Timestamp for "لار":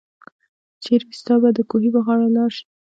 2.35-2.51